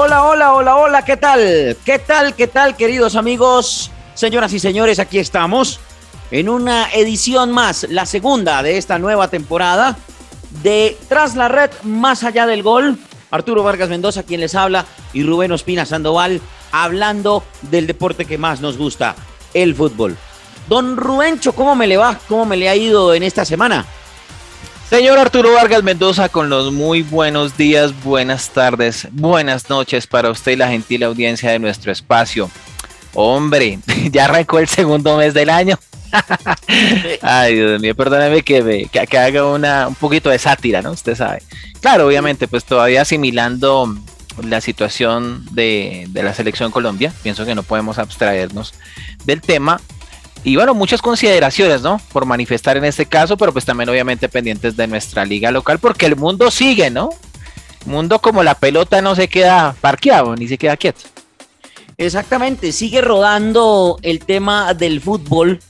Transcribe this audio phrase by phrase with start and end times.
[0.00, 1.76] Hola, hola, hola, hola, ¿qué tal?
[1.84, 3.90] ¿Qué tal, qué tal, queridos amigos?
[4.14, 5.80] Señoras y señores, aquí estamos
[6.30, 9.96] en una edición más, la segunda de esta nueva temporada
[10.62, 12.96] de Tras la Red, más allá del gol.
[13.32, 18.60] Arturo Vargas Mendoza, quien les habla, y Rubén Ospina Sandoval, hablando del deporte que más
[18.60, 19.16] nos gusta,
[19.52, 20.16] el fútbol.
[20.68, 22.16] Don Rubencho, ¿cómo me le va?
[22.28, 23.84] ¿Cómo me le ha ido en esta semana?
[24.90, 30.52] Señor Arturo Vargas Mendoza, con los muy buenos días, buenas tardes, buenas noches para usted
[30.52, 32.50] y la gentil audiencia de nuestro espacio.
[33.12, 33.80] Hombre,
[34.10, 35.78] ya arrancó el segundo mes del año.
[37.20, 40.92] Ay, Dios mío, perdóneme que, que, haga una, un poquito de sátira, ¿no?
[40.92, 41.42] Usted sabe.
[41.82, 43.94] Claro, obviamente, pues todavía asimilando
[44.42, 48.72] la situación de, de la selección Colombia, pienso que no podemos abstraernos
[49.26, 49.82] del tema,
[50.44, 52.00] y bueno, muchas consideraciones, ¿no?
[52.12, 56.06] Por manifestar en este caso, pero pues también obviamente pendientes de nuestra liga local, porque
[56.06, 57.10] el mundo sigue, ¿no?
[57.86, 61.00] Mundo como la pelota no se queda parqueado, ni se queda quieto.
[61.96, 65.60] Exactamente, sigue rodando el tema del fútbol,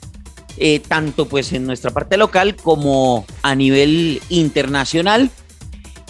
[0.58, 5.30] eh, tanto pues en nuestra parte local como a nivel internacional.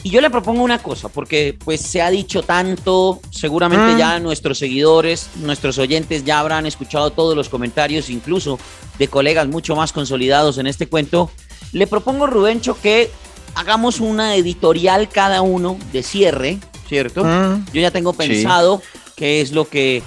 [0.08, 3.98] Y yo le propongo una cosa, porque pues se ha dicho tanto, seguramente mm.
[3.98, 8.58] ya nuestros seguidores, nuestros oyentes ya habrán escuchado todos los comentarios, incluso
[8.98, 11.30] de colegas mucho más consolidados en este cuento.
[11.72, 13.10] Le propongo, Rubencho, que
[13.54, 17.22] hagamos una editorial cada uno de cierre, ¿cierto?
[17.22, 17.66] Mm.
[17.74, 18.80] Yo ya tengo pensado
[19.14, 20.02] qué es lo que,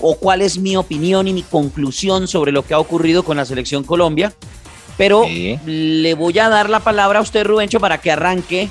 [0.00, 3.44] o cuál es mi opinión y mi conclusión sobre lo que ha ocurrido con la
[3.44, 4.34] selección Colombia.
[4.96, 5.28] Pero
[5.64, 8.68] le voy a dar la palabra a usted, Rubencho, para que arranque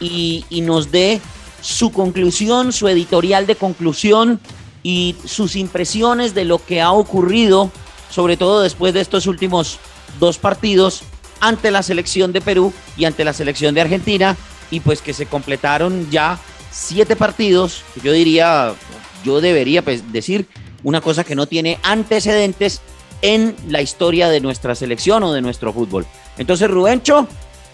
[0.00, 1.20] y, nos dé
[1.60, 4.40] su conclusión, su editorial de conclusión
[4.82, 7.70] y sus impresiones de lo que ha ocurrido,
[8.10, 9.78] sobre todo después de estos últimos
[10.20, 11.02] dos partidos
[11.40, 14.36] ante la selección de Perú y ante la selección de Argentina,
[14.70, 16.38] y pues que se completaron ya
[16.70, 18.74] siete partidos, yo diría,
[19.24, 20.46] yo debería pues, decir
[20.82, 22.80] una cosa que no tiene antecedentes
[23.22, 26.06] en la historia de nuestra selección o de nuestro fútbol.
[26.36, 27.26] Entonces, Rubencho,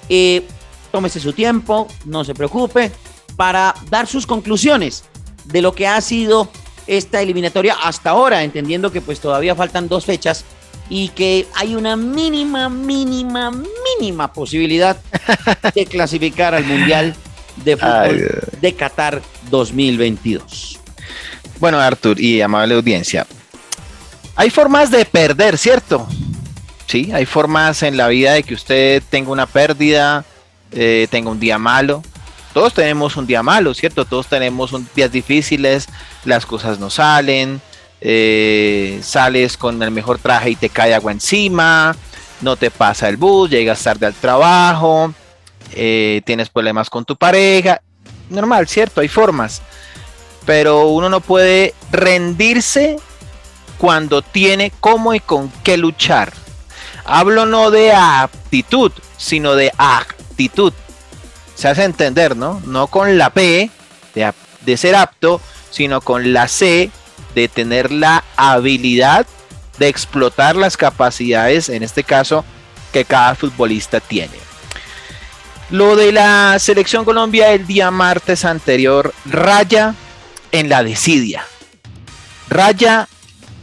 [0.08, 0.46] eh,
[0.90, 2.92] tómese su tiempo, no se preocupe,
[3.36, 5.04] para dar sus conclusiones
[5.44, 6.48] de lo que ha sido
[6.86, 10.44] esta eliminatoria hasta ahora, entendiendo que pues todavía faltan dos fechas
[10.88, 14.96] y que hay una mínima, mínima, mínima posibilidad
[15.74, 17.14] de clasificar al Mundial
[17.64, 20.80] de Fútbol de Qatar 2022.
[21.60, 23.26] Bueno, Artur y amable audiencia,
[24.34, 26.08] hay formas de perder, ¿cierto?
[26.86, 30.24] Sí, hay formas en la vida de que usted tenga una pérdida,
[30.72, 32.02] eh, tenga un día malo.
[32.52, 34.04] Todos tenemos un día malo, ¿cierto?
[34.04, 35.88] Todos tenemos un, días difíciles,
[36.24, 37.60] las cosas no salen,
[38.00, 41.94] eh, sales con el mejor traje y te cae agua encima,
[42.40, 45.14] no te pasa el bus, llegas tarde al trabajo,
[45.72, 47.80] eh, tienes problemas con tu pareja.
[48.30, 49.00] Normal, ¿cierto?
[49.00, 49.62] Hay formas.
[50.44, 52.96] Pero uno no puede rendirse
[53.78, 56.32] cuando tiene cómo y con qué luchar.
[57.04, 59.72] Hablo no de aptitud, sino de
[61.54, 62.62] se hace entender, ¿no?
[62.66, 63.70] No con la P
[64.14, 65.40] de, ser apto,
[65.70, 66.90] sino con la C
[67.34, 69.26] de tener la habilidad
[69.78, 72.44] de explotar las capacidades, en este caso,
[72.92, 74.38] que cada futbolista tiene.
[75.70, 79.94] Lo de la selección Colombia el día martes anterior raya
[80.52, 81.44] en la desidia,
[82.48, 83.08] raya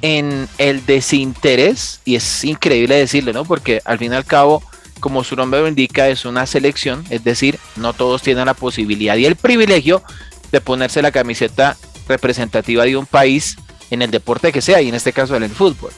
[0.02, 3.44] en el desinterés, y es increíble decirlo, ¿no?
[3.44, 4.64] Porque al fin y al cabo,
[5.00, 9.16] como su nombre lo indica, es una selección, es decir, no todos tienen la posibilidad
[9.16, 10.04] y el privilegio
[10.52, 11.78] de ponerse la camiseta
[12.08, 13.58] representativa de un país
[13.92, 15.92] en el deporte que sea, y en este caso el fútbol.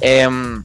[0.00, 0.64] Em,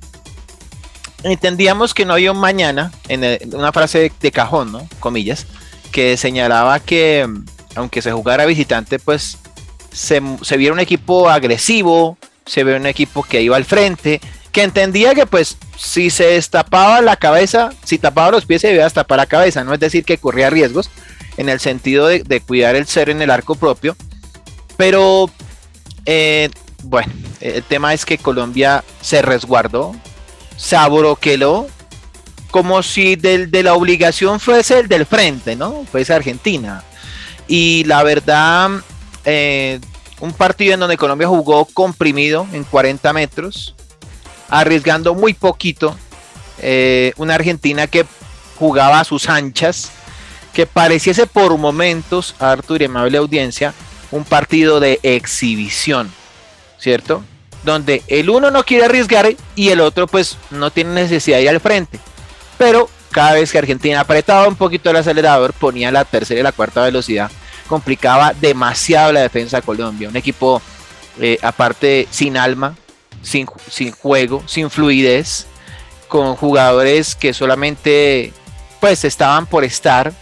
[1.24, 3.24] entendíamos que no había un mañana, en
[3.54, 4.88] una frase de, cajón, ¿no?
[5.00, 5.46] Comillas,
[5.92, 7.28] que señalaba que
[7.76, 9.38] aunque se jugara visitante, pues
[9.92, 14.20] se, se viera un equipo agresivo, se ve un equipo que iba al frente,
[14.52, 18.84] que entendía que pues si se destapaba la cabeza, si tapaba los pies se debía
[18.84, 20.90] destapar la cabeza, no es decir que corría riesgos
[21.38, 23.96] en el sentido de, cuidar el ser en el arco propio,
[24.78, 25.30] pero
[26.06, 26.50] eh,
[26.84, 29.96] bueno, el tema es que Colombia se resguardó,
[30.58, 31.68] se abroqueló,
[32.52, 35.86] como si del, de la obligación fuese el del frente, ¿no?
[35.92, 36.84] Fuese Argentina.
[37.48, 38.72] Y la verdad,
[39.26, 39.80] eh,
[40.20, 43.76] un partido en donde Colombia jugó comprimido en 40 metros,
[44.50, 45.98] arriesgando muy poquito.
[46.62, 48.06] Eh, una Argentina que
[48.58, 49.92] jugaba a sus anchas,
[50.54, 53.74] que pareciese por momentos, Artur y amable audiencia,
[54.12, 56.12] un partido de exhibición,
[56.78, 57.24] ¿cierto?
[57.64, 61.50] Donde el uno no quiere arriesgar y el otro pues no tiene necesidad de ir
[61.50, 62.00] al frente.
[62.58, 66.52] Pero cada vez que Argentina apretaba un poquito el acelerador, ponía la tercera y la
[66.52, 67.32] cuarta velocidad,
[67.68, 70.10] complicaba demasiado la defensa de Colombia.
[70.10, 70.62] Un equipo,
[71.20, 72.76] eh, aparte, sin alma,
[73.22, 73.46] sin,
[73.92, 75.46] juego, sin fluidez,
[76.08, 78.34] con jugadores que solamente
[78.80, 80.14] pues estaban por estar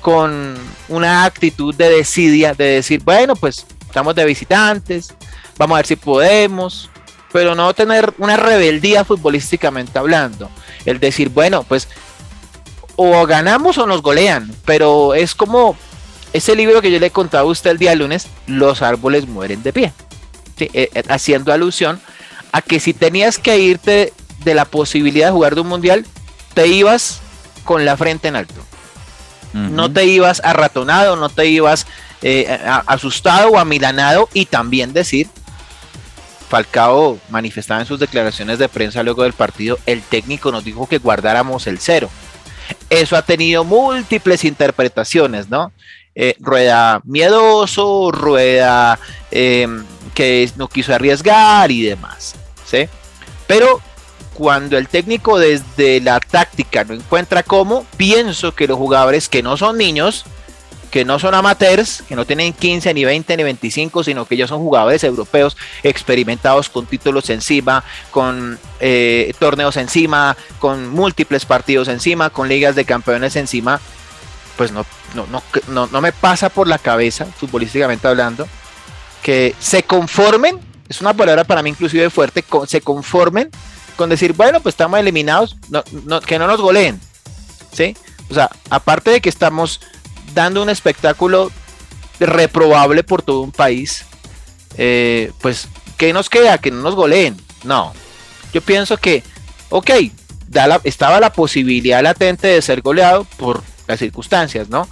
[0.00, 0.56] con
[0.88, 5.14] una actitud de desidia, de decir, bueno, pues estamos de visitantes,
[5.56, 6.90] vamos a ver si podemos,
[7.32, 10.50] pero no tener una rebeldía futbolísticamente hablando.
[10.86, 11.88] El decir, bueno, pues
[12.96, 15.76] o ganamos o nos golean, pero es como
[16.32, 19.72] ese libro que yo le contaba a usted el día lunes, Los árboles mueren de
[19.72, 19.92] pie,
[20.58, 22.00] eh, eh, haciendo alusión
[22.52, 24.12] a que si tenías que irte
[24.44, 26.06] de la posibilidad de jugar de un mundial,
[26.54, 27.20] te ibas
[27.64, 28.60] con la frente en alto.
[29.52, 31.86] No te ibas arratonado, no te ibas
[32.22, 35.28] eh, asustado o amilanado y también decir,
[36.48, 40.98] Falcao manifestaba en sus declaraciones de prensa luego del partido, el técnico nos dijo que
[40.98, 42.08] guardáramos el cero.
[42.90, 45.72] Eso ha tenido múltiples interpretaciones, ¿no?
[46.20, 48.98] Eh, rueda miedoso, rueda
[49.30, 49.84] em,
[50.14, 52.34] que no quiso arriesgar y demás,
[52.66, 52.88] ¿sí?
[53.46, 53.80] Pero
[54.34, 59.56] cuando el técnico desde la táctica no encuentra cómo, pienso que los jugadores que no
[59.56, 60.24] son niños,
[60.90, 64.48] que no son amateurs, que no tienen 15, ni 20, ni 25, sino que ellos
[64.48, 72.30] son jugadores europeos experimentados con títulos encima, con eh, torneos encima, con múltiples partidos encima,
[72.30, 73.80] con ligas de campeones encima,
[74.58, 74.84] pues no,
[75.14, 75.24] no,
[75.68, 78.48] no, no me pasa por la cabeza, futbolísticamente hablando,
[79.22, 80.58] que se conformen,
[80.88, 83.50] es una palabra para mí inclusive fuerte, se conformen
[83.96, 85.56] con decir, bueno, pues estamos eliminados,
[86.26, 87.00] que no nos goleen.
[87.72, 87.96] ¿Sí?
[88.30, 89.80] O sea, aparte de que estamos
[90.34, 91.52] dando un espectáculo
[92.18, 94.04] reprobable por todo un país,
[94.76, 96.58] eh, pues, ¿qué nos queda?
[96.58, 97.36] Que no nos goleen.
[97.62, 97.92] No.
[98.52, 99.22] Yo pienso que,
[99.68, 99.90] ok,
[100.82, 104.88] estaba la posibilidad latente de ser goleado por las circunstancias, ¿no?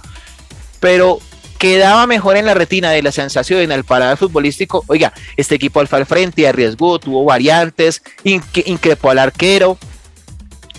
[0.79, 1.19] Pero
[1.57, 4.83] quedaba mejor en la retina de la sensación en el parado futbolístico.
[4.87, 9.77] Oiga, este equipo alfa al frente arriesgó, tuvo variantes, increpó al arquero,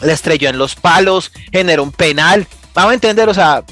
[0.03, 2.47] le estrelló en los palos, generó un penal.
[2.75, 3.65] Vamos a entender, o sea,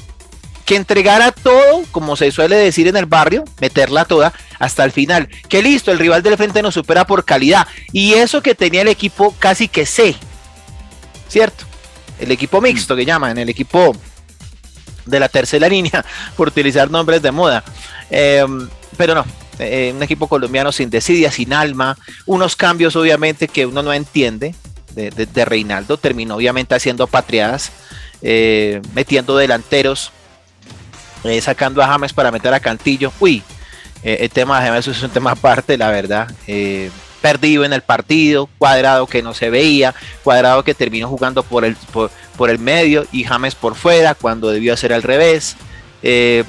[0.65, 5.29] que entregara todo, como se suele decir en el barrio, meterla toda hasta el final.
[5.47, 7.67] Que listo, el rival del frente nos supera por calidad.
[7.93, 10.15] Y eso que tenía el equipo casi que C,
[11.29, 11.63] ¿cierto?
[12.19, 13.95] El equipo mixto que llaman, el equipo
[15.07, 16.05] de la tercera línea,
[16.35, 17.63] por utilizar nombres de moda.
[18.09, 19.25] Em, pero no,
[19.59, 24.55] eh, un equipo colombiano sin desidia, sin alma, unos cambios obviamente que uno no entiende
[24.95, 27.71] de, Reinaldo, terminó obviamente haciendo patriadas,
[28.23, 30.11] eh, metiendo delanteros,
[31.23, 33.11] eh, sacando a James para meter a Cantillo.
[33.19, 33.43] Uy,
[34.01, 36.27] el tema de James es un tema aparte, la verdad
[37.21, 39.93] perdido en el partido, cuadrado que no se veía,
[40.23, 41.75] cuadrado que terminó jugando por el,
[42.49, 45.55] el medio y James por fuera cuando debió hacer al revés.
[46.03, 46.43] Eh,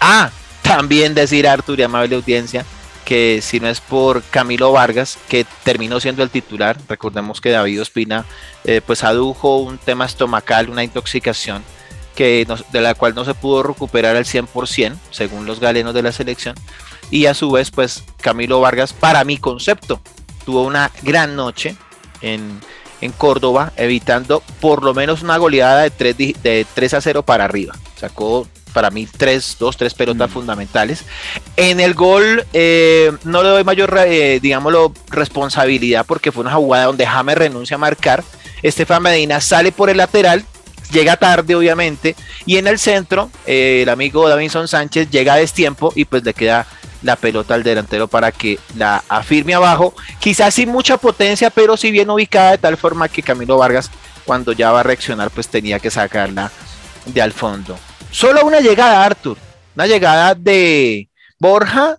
[0.00, 0.30] ah,
[0.62, 2.64] también decir Artur y amable audiencia
[3.04, 7.80] que si no es por Camilo Vargas, que terminó siendo el titular, recordemos que David
[7.80, 8.26] Ospina
[8.64, 11.64] eh, pues adujo un tema estomacal, una intoxicación
[12.14, 16.12] que de la cual no se pudo recuperar al 100%, según los galenos de la
[16.12, 16.54] selección,
[17.10, 20.02] y a su vez, pues Camilo Vargas, para mi concepto,
[20.44, 21.76] tuvo una gran noche
[22.20, 22.60] en,
[23.12, 27.74] Córdoba, evitando por lo menos una goleada de 3, de 3 a 0 para arriba.
[27.96, 30.32] Sacó para mí tres, dos, tres pelotas mm.
[30.32, 31.04] fundamentales.
[31.56, 36.84] En el gol eh, no le doy mayor, eh, digámoslo, responsabilidad porque fue una jugada
[36.84, 38.22] donde James renuncia a marcar.
[38.62, 40.44] Estefan Medina sale por el lateral,
[40.90, 42.16] llega tarde obviamente,
[42.46, 46.34] y en el centro eh, el amigo Davinson Sánchez llega a destiempo y pues le
[46.34, 46.66] queda
[47.02, 51.90] la pelota al delantero para que la afirme abajo, quizás sin mucha potencia, pero si
[51.90, 53.90] bien ubicada de tal forma que Camilo Vargas
[54.24, 56.50] cuando ya va a reaccionar pues tenía que sacarla
[57.06, 57.78] de al fondo.
[58.10, 59.36] Solo una llegada, Arthur,
[59.76, 61.98] una llegada de Borja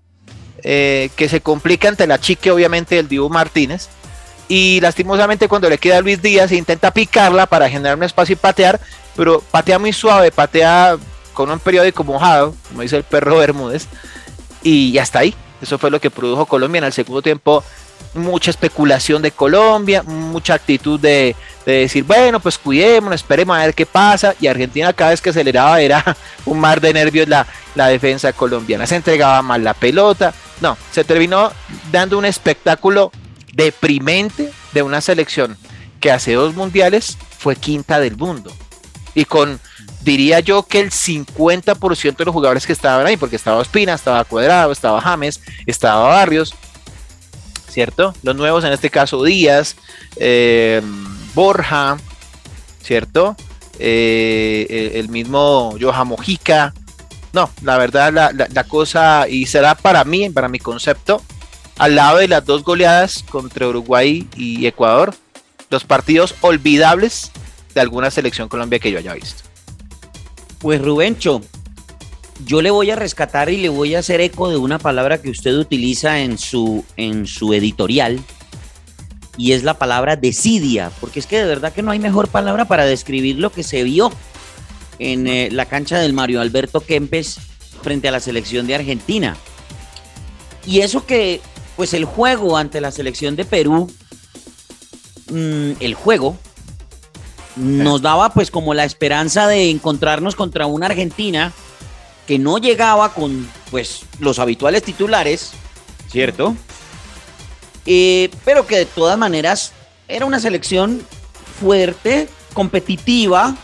[0.63, 3.87] eh, que se complica ante la chique obviamente del Dibu Martínez
[4.49, 8.35] y lastimosamente cuando le queda a Luis Díaz intenta picarla para generar un espacio y
[8.35, 8.79] patear,
[9.15, 10.97] pero patea muy suave, patea
[11.33, 13.85] con un periódico mojado, como dice el perro Bermúdez,
[14.63, 15.35] y hasta ahí.
[15.61, 17.63] Eso fue lo que produjo Colombia en el segundo tiempo.
[18.15, 23.85] Mucha especulación de Colombia, mucha actitud de, decir, bueno, pues cuidémonos, esperemos a ver qué
[23.85, 24.33] pasa.
[24.41, 28.87] Y Argentina cada vez que aceleraba era un mar de nervios la, la defensa colombiana.
[28.87, 31.51] Se entregaba mal la pelota, No, se terminó
[31.91, 33.11] dando un espectáculo
[33.63, 35.57] deprimente de una selección
[35.99, 38.53] que hace dos mundiales fue quinta del mundo.
[39.15, 39.59] Y con,
[40.01, 44.23] diría yo que el 50% de los jugadores que estaban ahí, porque estaba Ospina, estaba
[44.23, 46.53] Cuadrado, estaba James, estaba Barrios,
[47.69, 48.13] ¿cierto?
[48.23, 49.75] Los nuevos, en este caso Díaz,
[50.15, 50.81] eh,
[51.33, 51.97] Borja,
[52.81, 53.35] ¿cierto?
[53.77, 56.73] Eh, el, mismo Johan Mojica.
[57.33, 61.21] No, la verdad, la, cosa, y será para mí, para mi concepto,
[61.79, 65.15] al lado de las dos goleadas contra Uruguay y Ecuador,
[65.69, 67.31] los partidos olvidables
[67.73, 69.43] de alguna selección Colombia que yo haya visto.
[70.59, 71.41] Pues Rubencho,
[72.45, 75.29] yo le voy a rescatar y le voy a hacer eco de una palabra que
[75.29, 78.19] usted utiliza en su, en su editorial,
[79.37, 82.65] y es la palabra desidia, porque es que de verdad que no hay mejor palabra
[82.65, 84.11] para describir lo que se vio
[84.99, 87.39] en eh, la cancha del Mario Alberto Kempes
[87.81, 89.37] frente a la selección de Argentina.
[90.65, 91.39] Y eso que,
[91.79, 93.89] pues el juego ante la selección de Perú,
[95.31, 96.37] mm, el juego,
[97.55, 101.53] nos daba pues como la esperanza de encontrarnos contra una Argentina
[102.27, 105.51] que no llegaba con pues los habituales titulares,
[106.11, 106.53] ¿cierto?
[107.85, 109.71] Eh, pero que de todas maneras
[110.09, 111.01] era una selección
[111.61, 113.55] fuerte, competitiva,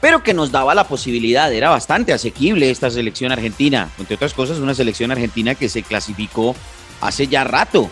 [0.00, 4.58] pero que nos daba la posibilidad, era bastante asequible esta selección argentina, entre otras cosas
[4.58, 6.56] una selección argentina que se clasificó
[7.00, 7.90] hace ya rato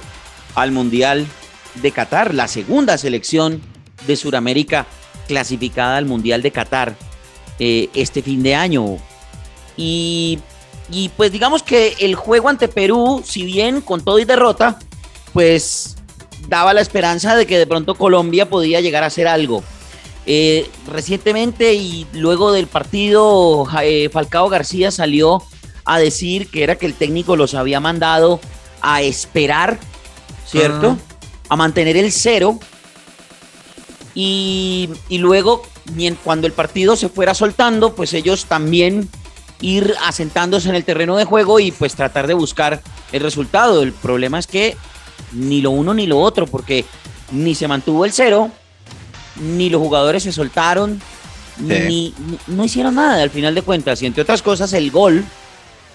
[0.55, 1.27] al Mundial
[1.75, 3.61] de Qatar, la segunda selección
[4.07, 4.87] de Sudamérica
[5.29, 6.95] clasificada al Mundial de Qatar
[7.59, 8.99] eh, este fin de año.
[9.77, 10.39] Y,
[10.91, 14.79] y pues digamos que el juego ante Perú, si bien con todo y derrota,
[15.33, 15.97] pues
[16.49, 19.63] daba la esperanza de que de pronto Colombia podía llegar a hacer algo.
[20.29, 25.43] Eh, recientemente y luego del partido, eh, Falcao García salió
[25.85, 28.41] a decir que era que el técnico los había mandado
[28.81, 29.79] a esperar,
[30.47, 30.97] ¿cierto?
[31.49, 32.59] A mantener el cero.
[34.15, 35.63] Y, y luego,
[36.25, 39.09] cuando el partido se fuera soltando, pues ellos también
[39.61, 43.83] ir asentándose en el terreno de juego y pues tratar de buscar el resultado.
[43.83, 44.77] El problema es que
[45.33, 46.85] ni lo uno ni lo otro, porque
[47.33, 48.51] ni se mantuvo el cero,
[49.37, 51.01] ni los jugadores se soltaron,
[51.59, 52.15] ni,
[52.47, 54.03] no hicieron nada al final de cuentas.
[54.03, 55.25] Y entre otras cosas, el gol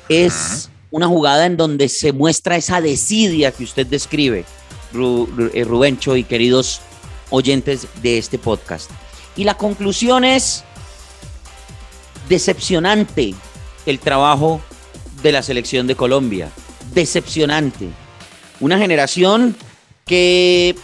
[0.09, 4.45] es una jugada en donde se muestra esa desidia que usted describe,
[4.93, 6.81] eh, Rubencho y queridos
[7.29, 8.91] oyentes de este podcast.
[9.38, 10.65] Y la conclusión es
[12.27, 13.33] decepcionante
[13.86, 14.62] el trabajo
[15.24, 16.50] de la selección de Colombia.
[16.93, 17.88] Decepcionante.
[18.60, 19.55] Una generación
[20.05, 20.75] que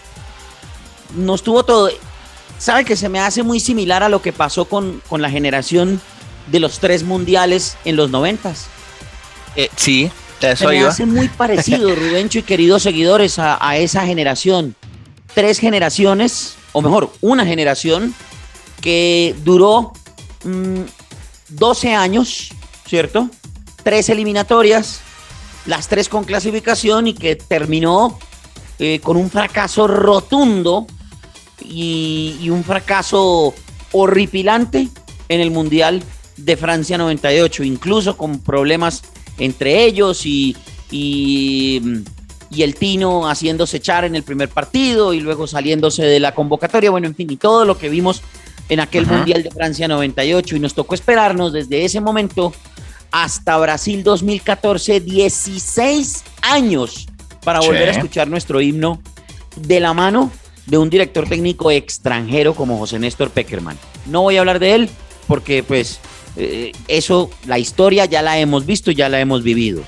[1.15, 1.89] nos tuvo todo.
[2.57, 6.01] ¿Sabe que se me hace muy similar a lo que pasó con, con la generación
[6.49, 8.67] de los tres mundiales en los noventas?
[9.57, 14.75] Eh, sí, eso me hace muy parecido, Rubencho y queridos seguidores, a, esa generación.
[15.33, 18.13] Tres generaciones, o mejor, una generación
[18.81, 19.93] que duró
[21.49, 22.49] 12 mm, años,
[22.87, 23.31] ¿cierto?
[23.81, 25.01] Tres eliminatorias,
[25.65, 28.19] las tres con clasificación y que terminó
[28.77, 30.85] eh, con un fracaso rotundo
[31.59, 33.55] y, un fracaso
[33.91, 34.87] horripilante
[35.29, 36.03] en el Mundial
[36.37, 39.01] de Francia 98, incluso con problemas
[39.37, 40.55] entre ellos y,
[40.91, 41.81] y,
[42.57, 47.07] el Tino haciéndose echar en el primer partido y luego saliéndose de la convocatoria, bueno,
[47.07, 48.21] en fin, y todo lo que vimos
[48.69, 52.53] en aquel Mundial de Francia 98 y nos tocó esperarnos desde ese momento
[53.11, 57.07] hasta Brasil 2014, 16 años
[57.43, 59.01] para volver a escuchar nuestro himno
[59.55, 60.31] de la mano
[60.65, 63.77] de un director técnico extranjero como José Néstor Peckerman.
[64.05, 64.89] No voy a hablar de él
[65.27, 65.99] porque pues
[66.37, 69.81] eh, eso, la historia ya la hemos visto, ya la hemos vivido.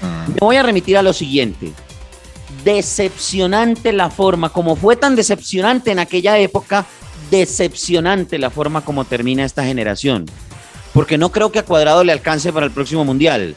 [0.00, 0.32] Mm.
[0.32, 1.72] Me voy a remitir a lo siguiente.
[2.64, 6.86] Decepcionante la forma, como fue tan decepcionante en aquella época,
[7.30, 10.26] decepcionante la forma como termina esta generación
[10.94, 13.56] porque no creo que a Cuadrado le alcance para el próximo Mundial.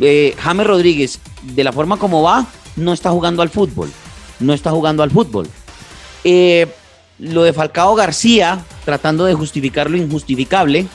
[0.00, 3.92] Eh, James Rodríguez, de la forma como va, no está jugando al fútbol.
[4.40, 5.46] No está jugando al fútbol.
[6.24, 6.66] Eh,
[7.18, 10.86] lo de Falcao García, tratando de justificar lo injustificable,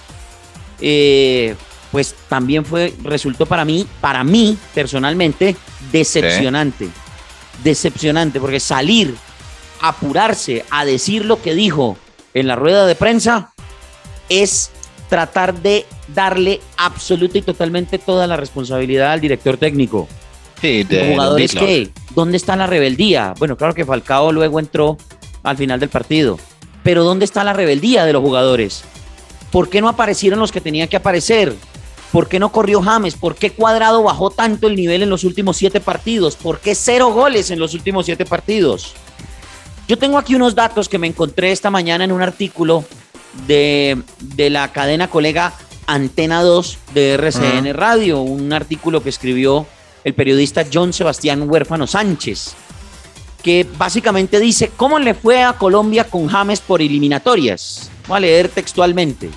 [0.81, 1.55] eh,
[1.91, 5.55] pues también fue, resultó para mí, para mí personalmente,
[5.91, 6.89] decepcionante.
[7.63, 9.15] Decepcionante, porque salir,
[9.81, 11.97] apurarse a decir lo que dijo
[12.33, 13.53] en la rueda de prensa
[14.29, 14.71] es
[15.09, 20.07] tratar de darle absoluta y totalmente toda la responsabilidad al director técnico.
[20.61, 23.33] Sí, de, jugadores que, ¿dónde está la rebeldía?
[23.37, 24.97] Bueno, claro que Falcao luego entró
[25.43, 26.39] al final del partido,
[26.83, 28.83] pero ¿dónde está la rebeldía de los jugadores?
[29.55, 31.55] ¿Por qué no aparecieron los que tenían que aparecer?
[32.11, 33.15] ¿Por qué no corrió James?
[33.15, 36.35] ¿Por qué Cuadrado bajó tanto el nivel en los últimos siete partidos?
[36.35, 38.91] ¿Por qué cero goles en los últimos siete partidos?
[39.87, 42.83] Yo tengo aquí unos datos que me encontré esta mañana en un artículo
[43.47, 45.53] de, de la cadena colega
[45.87, 49.65] Antena 2 de RCN Radio, un artículo que escribió
[50.03, 52.55] el periodista John Sebastián Huérfano Sánchez,
[53.41, 57.89] que básicamente dice cómo le fue a Colombia con James por eliminatorias.
[58.05, 59.29] Voy a leer textualmente.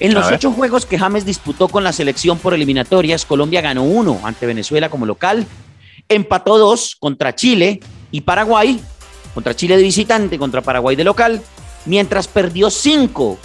[0.00, 4.18] En los ocho juegos que James disputó con la selección por eliminatorias, Colombia ganó uno
[4.24, 5.46] ante Venezuela como local,
[6.08, 7.80] empató dos contra Chile
[8.10, 8.80] y Paraguay,
[9.34, 11.42] contra Chile de visitante, contra Paraguay de local,
[11.84, 13.38] mientras perdió cinco,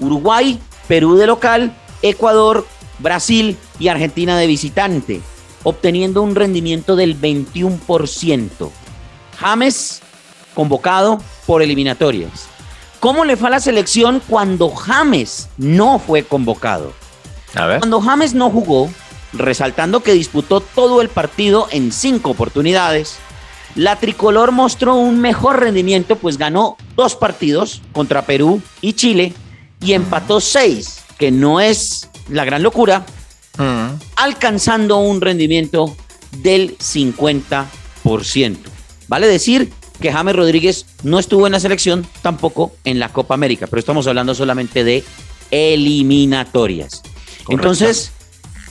[0.00, 2.66] Uruguay, Perú de local, Ecuador,
[2.98, 5.22] Brasil y Argentina de visitante,
[5.62, 8.70] obteniendo un rendimiento del 21%.
[9.38, 10.02] James
[10.54, 12.51] convocado por eliminatorias.
[13.02, 16.92] ¿Cómo le fue a la selección cuando James no fue convocado?
[17.52, 18.88] Cuando James no jugó,
[19.32, 23.16] resaltando que disputó todo el partido en cinco oportunidades,
[23.74, 29.34] la tricolor mostró un mejor rendimiento, pues ganó dos partidos contra Perú y Chile
[29.80, 33.04] y empató seis, que no es la gran locura,
[33.58, 33.94] mm.
[34.14, 35.96] alcanzando un rendimiento
[36.40, 37.66] del 50%.
[39.08, 43.66] Vale decir que James Rodríguez no estuvo en la selección, tampoco en la Copa América,
[43.66, 45.04] pero estamos hablando solamente de
[45.50, 47.02] eliminatorias.
[47.48, 48.12] Entonces,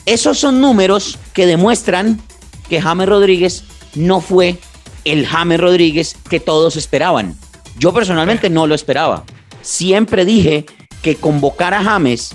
[0.06, 2.20] esos son números que demuestran
[2.68, 4.58] que James Rodríguez no fue
[5.04, 7.36] el James Rodríguez que todos esperaban.
[7.78, 9.24] Yo personalmente no lo esperaba.
[9.62, 10.66] Siempre dije
[11.02, 12.34] que convocar a James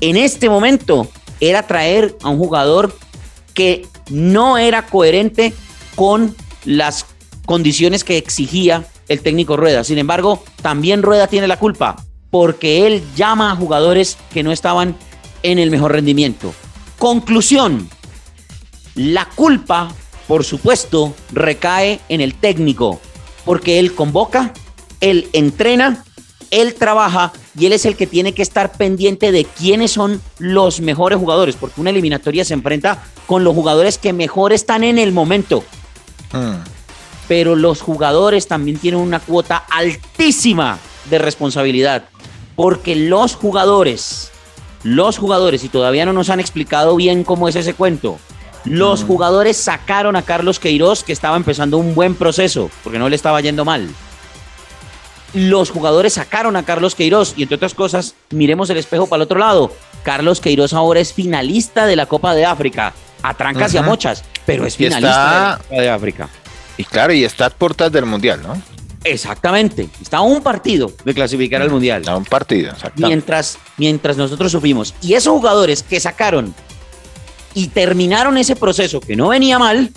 [0.00, 1.08] en este momento
[1.40, 2.96] era traer a un jugador
[3.54, 5.52] que no era coherente
[5.94, 6.34] con
[6.64, 7.06] las
[7.46, 9.84] condiciones que exigía el técnico Rueda.
[9.84, 11.96] Sin embargo, también Rueda tiene la culpa
[12.30, 14.96] porque él llama a jugadores que no estaban
[15.42, 16.54] en el mejor rendimiento.
[16.98, 17.88] Conclusión,
[18.94, 19.88] la culpa,
[20.26, 23.00] por supuesto, recae en el técnico
[23.44, 24.54] porque él convoca,
[25.00, 26.04] él entrena,
[26.50, 30.80] él trabaja y él es el que tiene que estar pendiente de quiénes son los
[30.80, 35.12] mejores jugadores, porque una eliminatoria se enfrenta con los jugadores que mejor están en el
[35.12, 35.64] momento.
[36.32, 36.72] Hmm
[37.28, 40.78] pero los jugadores también tienen una cuota altísima
[41.10, 42.04] de responsabilidad,
[42.56, 44.30] porque los jugadores,
[44.82, 48.18] los jugadores, y todavía no nos han explicado bien cómo es ese cuento,
[48.64, 53.16] los jugadores sacaron a Carlos Queiroz, que estaba empezando un buen proceso, porque no le
[53.16, 53.88] estaba yendo mal.
[55.34, 59.22] Los jugadores sacaron a Carlos Queiroz y entre otras cosas, miremos el espejo para el
[59.22, 59.72] otro lado.
[60.04, 64.22] Carlos Queiroz ahora es finalista de la Copa de África, a trancas y a mochas,
[64.46, 66.28] pero es finalista de la Copa de África.
[66.76, 68.60] Y claro, y está a puertas del Mundial, ¿no?
[69.04, 69.88] Exactamente.
[70.00, 72.02] Está a un partido de clasificar al Mundial.
[72.08, 73.06] A un partido, exactamente.
[73.06, 74.94] Mientras, mientras nosotros sufrimos.
[75.02, 76.54] Y esos jugadores que sacaron
[77.54, 79.90] y terminaron ese proceso que no venía mal,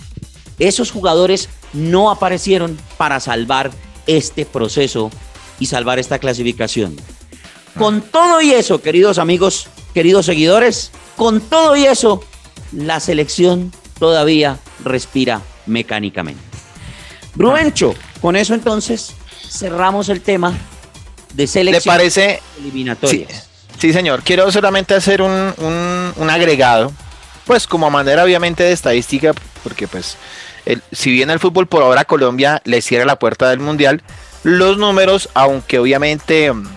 [0.58, 3.70] esos jugadores no aparecieron para salvar
[4.06, 5.10] este proceso
[5.58, 6.96] y salvar esta clasificación.
[7.78, 12.22] Con todo y eso, queridos amigos, queridos seguidores, con todo y eso,
[12.72, 16.55] la selección todavía respira mecánicamente.
[17.36, 19.14] Rubencho, con eso entonces
[19.48, 20.54] cerramos el tema
[21.34, 22.42] de selección ¿Le parece?
[22.58, 23.26] eliminatoria.
[23.78, 24.22] Sí, señor.
[24.22, 25.52] Quiero solamente hacer un,
[26.16, 26.92] un, agregado,
[27.44, 30.16] pues como manera obviamente de estadística, porque pues
[30.92, 34.02] si bien el fútbol por ahora Colombia le cierra la puerta del Mundial,
[34.42, 36.68] los números, aunque obviamente mm,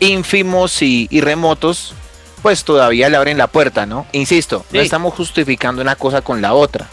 [0.00, 1.94] ínfimos y, remotos,
[2.42, 4.06] pues todavía le abren la puerta, ¿no?
[4.12, 6.88] Insisto, no estamos justificando una cosa con la otra.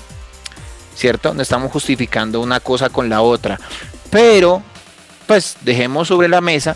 [0.95, 1.34] ¿Cierto?
[1.34, 3.60] No estamos justificando una cosa con la otra.
[4.10, 4.62] Pero,
[5.27, 6.75] pues dejemos sobre la mesa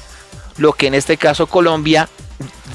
[0.57, 2.09] lo que en este caso Colombia,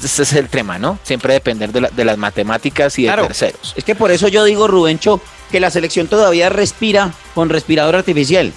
[0.01, 0.97] ese es el tema, ¿no?
[1.03, 3.73] Siempre depender de, las matemáticas y de terceros.
[3.75, 8.53] Es que por eso yo digo, Rubencho, que la selección todavía respira con respirador artificial.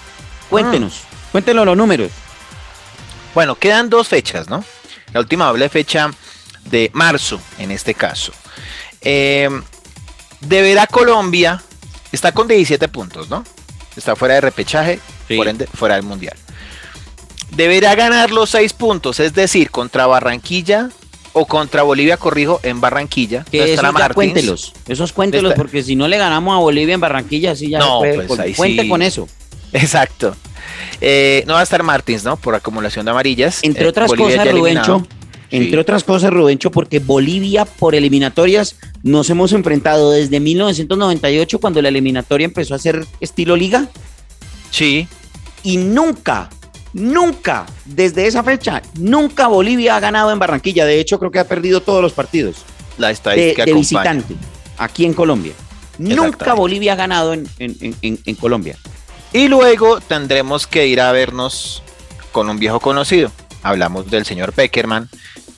[0.48, 1.28] Cuéntenos, ah.
[1.32, 2.10] cuéntenos los números.
[3.34, 4.64] Bueno, quedan dos fechas, ¿no?
[5.12, 6.10] La última doble fecha
[6.64, 8.32] de marzo, en este caso.
[9.02, 9.48] Eh,
[10.40, 11.62] deberá Colombia
[12.16, 13.44] Está con 17 puntos, ¿no?
[13.94, 15.00] Está fuera de repechaje,
[15.36, 16.34] por ende, fuera del mundial.
[17.50, 20.88] Deberá ganar los 6 puntos, es decir, contra Barranquilla
[21.34, 23.44] o contra Bolivia, corrijo, en Barranquilla.
[23.50, 27.68] Que esos cuéntelos, esos cuéntelos, porque si no le ganamos a Bolivia en Barranquilla, así
[27.68, 29.28] ya no, pues cuente con eso.
[29.74, 30.34] Exacto.
[31.02, 32.38] Eh, no va a estar Martins, ¿no?
[32.38, 33.62] Por acumulación de amarillas.
[33.62, 35.06] Entre eh, otras cosas, Rubencho,
[35.56, 41.88] entre otras cosas, Rubencho, porque Bolivia por eliminatorias nos hemos enfrentado desde 1998 cuando la
[41.88, 43.88] eliminatoria empezó a ser estilo liga.
[44.70, 45.08] Sí.
[45.62, 46.48] Y nunca,
[46.92, 50.84] nunca, desde esa fecha, nunca Bolivia ha ganado en Barranquilla.
[50.84, 52.56] De hecho, creo que ha perdido todos los partidos.
[52.98, 53.80] La de, estadística de acompaña.
[53.80, 54.34] visitante
[54.78, 55.52] aquí en Colombia.
[55.98, 56.54] Nunca.
[56.54, 58.76] Bolivia ha ganado en, en- en- Colombia.
[59.32, 61.82] Y luego tendremos que ir a vernos
[62.32, 63.30] con un viejo conocido.
[63.62, 65.08] Hablamos del señor Peckerman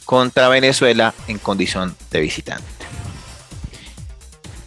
[0.08, 2.64] contra Venezuela en condición de visitante.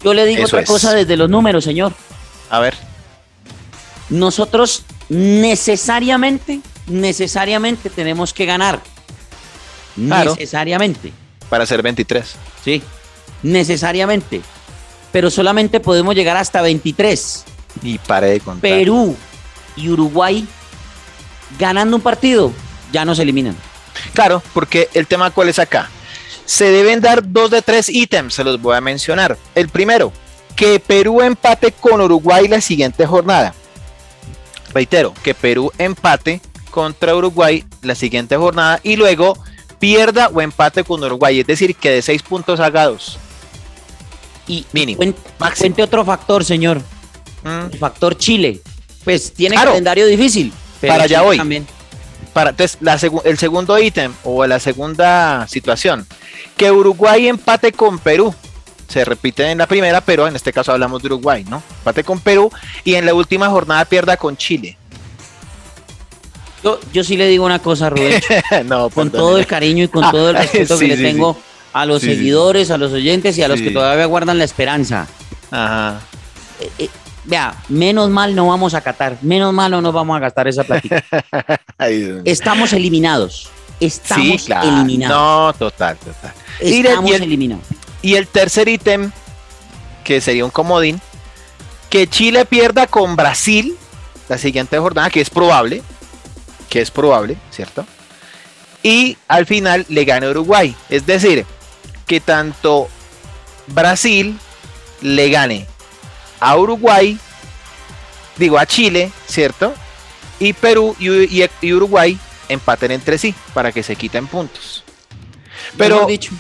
[0.04, 0.70] Yo le digo Eso otra es.
[0.70, 1.94] cosa desde los números, señor.
[2.52, 2.76] A ver,
[4.12, 8.84] Nosotros necesariamente, necesariamente tenemos que ganar.
[9.96, 10.36] Claro.
[10.36, 11.12] Necesariamente.
[11.50, 12.36] para ser 23.
[12.64, 12.84] Sí,
[13.42, 14.42] necesariamente.
[15.12, 17.46] Pero solamente podemos llegar hasta 23.
[17.82, 18.62] Y pare de contar.
[18.62, 19.16] Perú
[19.76, 20.48] y Uruguay
[21.58, 22.52] ganando un partido
[22.94, 23.56] ya nos eliminan.
[24.14, 25.90] Claro, porque el tema cuál es acá.
[26.46, 29.38] Se deben dar dos de tres ítems, se los voy a mencionar.
[29.56, 30.12] El primero,
[30.56, 33.54] que Perú empate con Uruguay la siguiente jornada.
[34.74, 39.38] Reitero, que Perú empate contra Uruguay la siguiente jornada y luego
[39.80, 43.18] pierda o empate con Uruguay, es decir, que de seis puntos haga dos.
[44.48, 45.02] Y Mínimo,
[45.58, 46.82] cuente otro factor, señor.
[47.44, 48.62] Mm, El factor Chile.
[49.04, 49.72] Pues tiene Claro.
[49.72, 50.54] calendario difícil.
[50.80, 51.38] pero Para allá voy.
[51.38, 51.68] También.
[52.34, 56.06] Para, entonces, la segu- el segundo ítem o la segunda situación,
[56.58, 58.34] que Uruguay empate con Perú.
[58.88, 61.64] Se repite en la primera, pero en este caso hablamos de Uruguay, ¿no?
[61.80, 62.52] Empate con Perú
[62.84, 64.78] y en la última jornada pierda con Chile.
[66.64, 68.22] Yo, yo sí le digo una cosa, Rubén.
[68.66, 71.10] no, con todo el cariño y con Ah, todo el respeto sí, que sí, le
[71.12, 71.38] tengo
[71.74, 75.08] a los seguidores, a los oyentes y a los que todavía guardan la esperanza.
[75.50, 76.02] Ajá.
[76.60, 76.90] Eh, eh,
[77.32, 80.64] vea, menos mal no vamos a catar, menos mal no nos vamos a gastar esa
[80.70, 82.22] mío.
[82.26, 83.50] Estamos eliminados.
[83.80, 84.68] Estamos sí, claro.
[84.68, 85.18] eliminados.
[85.18, 86.34] No, total, total.
[86.60, 87.66] Estamos y el- eliminados.
[88.02, 89.12] Y el tercer ítem,
[90.04, 91.00] que sería un comodín,
[91.90, 93.76] que Chile pierda con Brasil
[94.28, 95.82] la siguiente jornada, que es probable,
[96.70, 97.86] que es probable, ¿cierto?
[98.84, 100.76] Y al final le gane Uruguay.
[100.90, 101.46] Es decir,
[102.08, 102.90] que tanto
[103.68, 104.38] Brasil
[105.02, 105.68] le gane
[106.42, 107.18] a Uruguay,
[108.38, 109.74] digo a Chile, ¿cierto?
[110.40, 111.10] Y Perú y,
[111.44, 114.84] y- y Uruguay empaten entre sí para que se quiten puntos.
[115.78, 116.32] Pero, dicho,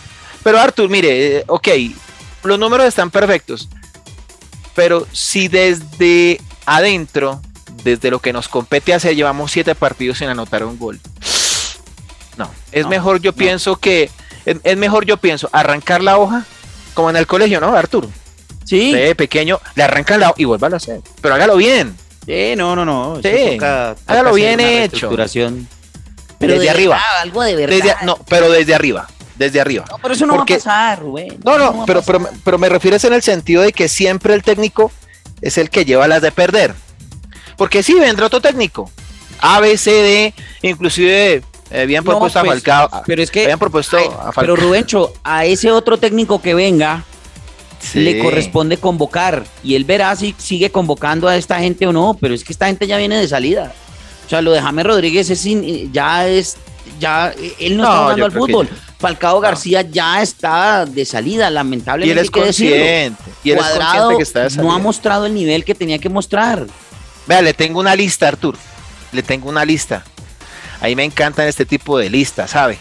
[0.43, 1.67] pero Artur, mire, eh, ok,
[2.43, 3.69] los números están perfectos,
[4.75, 7.39] pero si desde adentro,
[7.83, 10.99] desde lo que nos compete hacer, llevamos siete partidos sin anotar un gol.
[12.37, 13.37] No, es No, mejor yo no.
[13.37, 14.09] pienso que,
[14.45, 16.45] es, es mejor yo pienso, arrancar la hoja,
[16.93, 18.07] como en el colegio, ¿no, Artur?
[18.65, 21.95] Sí, pequeño, le arranca la hoja y vuelva a hacer, pero hágalo bien.
[22.25, 23.15] sí, no, no, no.
[23.17, 23.21] Sí,
[23.53, 24.89] toca- toca hágalo bien hecho.
[24.91, 25.67] reestructuración.
[26.39, 26.95] Desde de arriba.
[26.95, 27.75] verdad, algo de verdad.
[27.77, 29.85] Desde, no, pero desde arriba, desde arriba.
[29.89, 31.37] No, pero eso no Porque- va a pasar, Rubén.
[31.45, 34.41] No, no, pero, pero, pero me refiero es en el sentido de que siempre el
[34.41, 34.91] técnico
[35.41, 36.73] es el que lleva las de perder.
[37.57, 38.89] Porque sí, vendrá otro técnico.
[39.39, 43.03] A, B, C, D, inclusive eh, habían No, propuesto pues, a Falcao.
[43.05, 44.33] Pero es que habían propuesto Ay, a Falcao.
[44.41, 47.03] Pero Rubencho, a ese otro técnico que venga
[47.81, 47.99] Sí.
[48.01, 52.33] le corresponde convocar y él verá si sigue convocando a esta gente o no, pero
[52.35, 53.73] es que esta gente ya viene de salida.
[54.25, 56.57] O sea, lo de James Rodríguez es sin- ya es
[56.99, 58.69] ya él no, No, está jugando al fútbol.
[58.99, 63.21] Falcao García ya está de salida, Y lamentablemente él es consciente.
[63.43, 65.97] Y él es Cuadrado consciente que está de no ha mostrado el nivel que tenía
[65.97, 66.67] que mostrar.
[67.25, 68.57] Vea, le tengo una lista, Artur.
[69.11, 70.03] Le tengo una lista.
[70.81, 72.77] Ahí me encantan este tipo de listas, ¿sabe?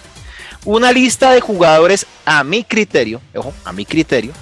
[0.65, 4.33] Una lista de jugadores a mi criterio, ojo, a mi criterio,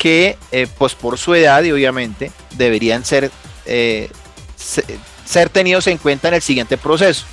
[0.00, 3.30] que eh, pues por su edad y obviamente deberían ser,
[3.66, 4.08] eh,
[4.56, 4.82] se-
[5.26, 7.26] ser tenidos en cuenta en el siguiente proceso.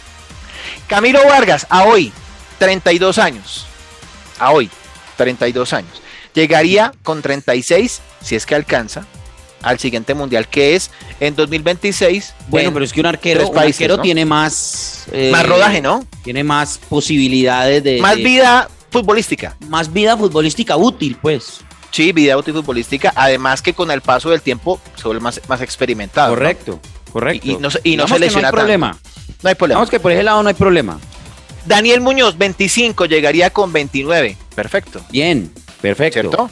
[0.88, 2.12] Camilo Vargas, a hoy,
[2.60, 3.66] 32 años.
[4.38, 4.70] A hoy,
[5.16, 6.02] 32 años.
[6.34, 9.06] Llegaría con 36, si es que alcanza,
[9.64, 12.34] al siguiente mundial, que es en 2026.
[12.50, 14.04] Bueno, en pero es que un arquero, tres un países, arquero ¿no?
[14.04, 16.06] tiene más eh, más rodaje, ¿no?
[16.22, 19.56] tiene más posibilidades de Más de- vida futbolística.
[19.70, 21.62] más vida futbolística útil, pues.
[21.98, 23.12] Sí, vida útil futbolística.
[23.16, 26.28] Además que con el paso del tiempo se vuelve más, más experimentado.
[26.30, 26.36] ¿no?
[26.36, 26.80] correcto,
[27.12, 27.48] correcto.
[27.48, 28.56] Y, y no, se- y no se lesiona no hay tanto.
[28.58, 28.98] problema.
[29.42, 29.78] No hay problema.
[29.80, 31.00] Digamos que por ese lado no hay problema.
[31.66, 34.38] Daniel Muñoz, 25, llegaría con 29.
[34.54, 35.02] Perfecto.
[35.10, 36.20] Bien, perfecto.
[36.22, 36.50] ¿Cierto?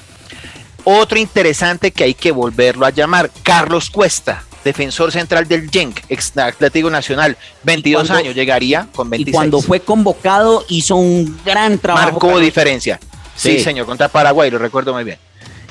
[0.84, 6.36] Otro interesante que hay que volverlo a llamar, Carlos Cuesta, defensor central del Genk, ex
[6.38, 9.31] Atlético Nacional, 22 cuando- años, llegaría con 26.
[9.31, 12.12] Y cuando fue convocado hizo un gran trabajo.
[12.13, 12.99] Marcó diferencia.
[13.36, 13.63] Sí, Sí.
[13.63, 15.19] señor, contra Paraguay, lo recuerdo muy bien.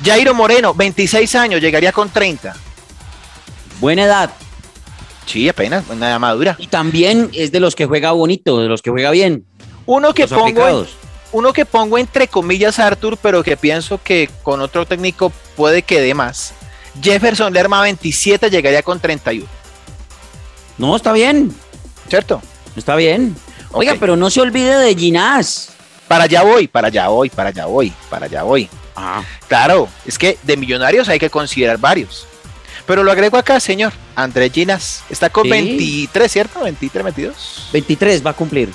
[0.05, 2.55] Jairo Moreno, 26 años, llegaría con 30.
[3.81, 4.31] Buena edad.
[5.27, 6.57] Sí, apenas, una madura.
[6.59, 9.47] Y también es de los que juega bonito, de los que juega bien.
[9.87, 10.87] Uno que los pongo, en-
[11.33, 16.01] uno que pongo entre comillas Arthur, pero que pienso que con otro técnico puede que
[16.01, 16.53] dé más.
[17.03, 19.47] Jefferson Lerma 27 llegaría con 31,
[20.79, 21.55] No, está bien.
[22.09, 22.43] ¿cierto?
[22.77, 23.35] Está bien.
[23.73, 25.71] Oiga, pero no se olvide de Ginás.
[26.07, 28.69] Para allá voy, para allá voy, para allá voy, para allá voy.
[28.97, 32.27] Ah, Claro, es que de millonarios hay que considerar varios.
[32.87, 33.93] Pero lo agrego acá, señor.
[34.15, 35.51] Andrés Ginas está con Sí.
[35.51, 36.61] 23, ¿cierto?
[36.63, 37.69] 23, 22.
[37.73, 38.69] 23 va a cumplir.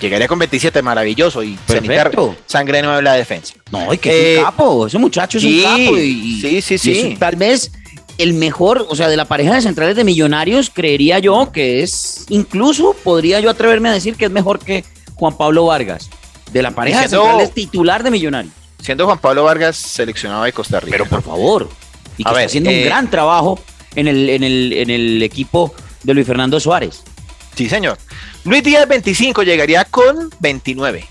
[0.00, 1.42] Llegaría con 27, maravilloso.
[1.42, 2.34] Y Perfecto.
[2.46, 3.54] sangre nueva en la defensa.
[3.70, 4.86] No, y que es Eh, un capo.
[4.86, 5.98] Ese muchacho es sí, un capo.
[5.98, 7.16] Y, sí, sí, y sí.
[7.20, 7.70] tal vez
[8.18, 12.24] el mejor, o sea, de la pareja de centrales de millonarios, creería yo que es,
[12.30, 16.08] incluso podría yo atreverme a decir que es mejor que Juan Pablo Vargas.
[16.50, 18.54] De la pareja de centrales titular de millonarios.
[18.82, 20.90] Siendo Juan Pablo Vargas seleccionado de Costa Rica.
[20.98, 21.68] Pero por favor.
[22.18, 23.58] Y que A está ver, haciendo eh, un gran trabajo
[23.94, 27.02] en el, en, el, en el equipo de Luis Fernando Suárez.
[27.56, 27.98] Sí, señor.
[28.44, 31.06] Luis Díaz 25 llegaría con 29.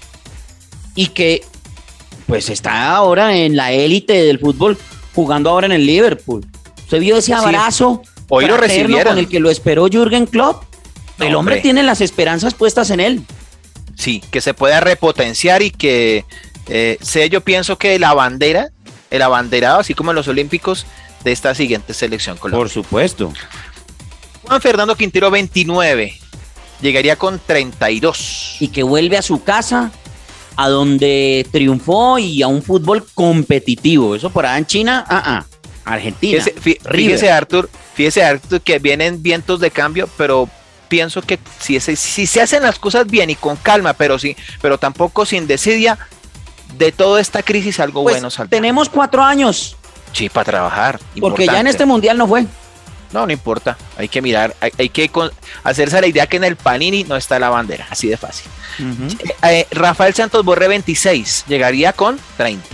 [0.96, 1.44] y que
[2.28, 4.78] pues está ahora en la élite del fútbol
[5.16, 6.46] jugando ahora en el Liverpool.
[6.84, 9.14] ¿Usted vio ese abrazo Hoy lo recibieron.
[9.14, 10.64] con el que lo esperó Jürgen Klopp?
[11.18, 11.62] No, el hombre, hombre.
[11.62, 13.26] tiene las esperanzas puestas en él.
[13.96, 16.26] Sí, que se pueda repotenciar y que
[16.68, 18.70] eh, sea yo pienso que la bandera,
[19.10, 20.86] el abanderado, así como en los Olímpicos,
[21.24, 22.70] de esta siguiente selección colombiana.
[22.74, 23.32] supuesto.
[24.44, 26.18] Juan Fernando Quintero 29.
[26.82, 28.58] Llegaría con 32.
[28.60, 29.92] Y que vuelve a su casa,
[30.56, 34.16] a donde triunfó y a un fútbol competitivo.
[34.16, 35.46] Eso por allá en China, ah, ah.
[35.86, 36.44] Argentina.
[36.44, 36.96] Fíjese, fí- River.
[37.18, 40.50] fíjese, Arthur, fíjese Arthur que vienen vientos de cambio, pero
[40.88, 44.36] pienso que si, ese- si se hacen las cosas bien y con calma, pero sí,
[44.62, 45.98] pero tampoco sin desidia,
[46.78, 48.50] de toda esta crisis algo Pues, bueno saldrá.
[48.58, 49.76] tenemos cuatro años,
[50.14, 51.00] Sí, para trabajar.
[51.20, 52.46] porque ya en este mundial no fue.
[53.14, 53.78] No, no importa.
[53.98, 55.32] Hay que mirar, hay, hay que con-
[55.66, 58.50] hacerse la idea que en el Panini no está la bandera, así de fácil.
[58.80, 62.66] Eh, eh, Rafael Santos Borré 26, llegaría con 30.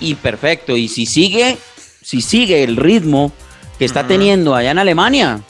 [0.00, 0.76] y perfecto.
[0.76, 1.58] Y si sigue,
[2.02, 3.32] si sigue el ritmo
[3.78, 5.40] que está teniendo allá en Alemania,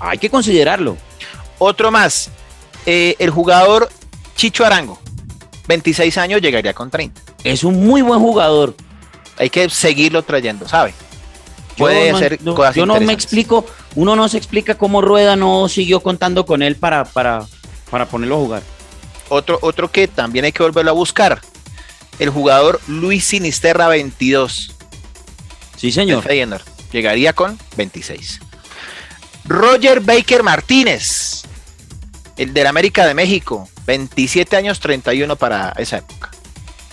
[0.00, 0.96] hay que considerarlo.
[1.58, 2.30] Otro más,
[2.86, 3.88] eh, el jugador
[4.36, 5.00] Chicho Arango,
[5.68, 7.20] 26 años, llegaría con 30.
[7.44, 8.74] Es un muy buen jugador.
[9.38, 10.94] Hay que seguirlo trayendo, ¿sabe?
[11.76, 15.02] Yo Puede no- hacer no- cosas Yo no me explico, uno no se explica cómo
[15.02, 17.44] Rueda no siguió contando con él para, para,
[17.90, 18.62] para ponerlo a jugar.
[19.28, 21.40] Otro, otro que también hay que volverlo a buscar,
[22.18, 24.72] el jugador Luis Sinisterra, 22.
[25.76, 26.22] Sí, señor.
[26.22, 26.62] Feyenoord.
[26.92, 28.40] Llegaría con 26.
[29.44, 31.42] Roger Baker Martínez,
[32.36, 36.30] el del América de México, 27 años, 31 para esa época.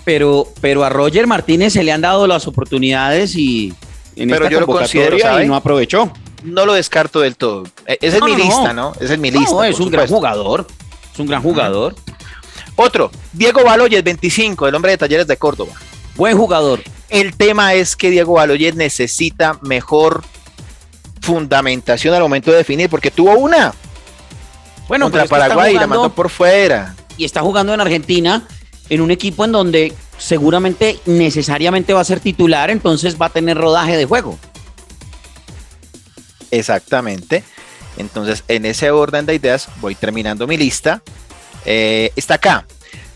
[0.05, 3.73] Pero, pero a Roger Martínez se le han dado las oportunidades y
[4.15, 5.45] en Pero esta yo lo convocatoria considero, ¿sabe?
[5.45, 6.11] y no aprovechó.
[6.43, 7.63] No lo descarto del todo.
[7.87, 8.91] E- Esa No, es mi no, lista, no.
[8.91, 8.93] ¿no?
[8.99, 9.67] Esa es mi No, lista.
[9.69, 10.67] es por un gran jugador.
[11.13, 11.95] Es un gran jugador.
[12.75, 15.73] Otro, Diego Baloyes, 25, el hombre de Talleres de Córdoba.
[16.15, 16.81] Buen jugador.
[17.09, 20.23] El tema es que Diego Baloyes necesita mejor
[21.21, 23.73] fundamentación al momento de definir, porque tuvo una
[24.87, 26.95] Bueno, contra Paraguay y la mandó por fuera.
[27.17, 28.43] y está jugando en Argentina
[28.89, 33.57] en un equipo en donde seguramente necesariamente va a ser titular, entonces va a tener
[33.57, 34.37] rodaje de juego.
[36.51, 37.43] Exactamente.
[37.97, 41.01] Entonces, en ese orden de ideas, voy terminando mi lista.
[41.65, 42.65] Eh, está acá.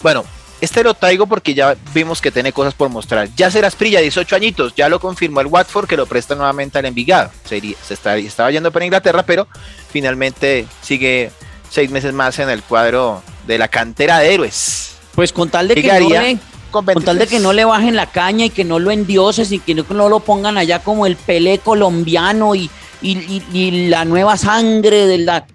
[0.02, 0.24] Bueno,
[0.62, 3.30] este lo traigo porque ya vimos que tiene cosas por mostrar.
[3.36, 6.86] Ya serás Prilla, 18 añitos, ya lo confirmó el Watford que lo presta nuevamente al
[6.86, 7.32] Envigado.
[7.46, 9.48] Sería, se está- estaba yendo para Inglaterra, pero
[9.92, 11.32] finalmente sigue
[11.70, 14.96] seis meses más en el cuadro de la cantera de héroes.
[15.16, 16.38] Pues con tal de que, no le,
[16.72, 17.30] Con, con tal de 23.
[17.30, 20.20] que no le bajen la caña y que no lo endioses y que no, lo
[20.20, 22.70] pongan allá como el Pelé colombiano y,
[23.02, 25.46] y- y- y la nueva sangre de la...